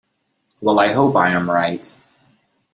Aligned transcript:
We 0.61 0.67
all 0.67 0.89
hope 0.91 1.15
I 1.15 1.29
am 1.29 1.47
right. 1.47 1.95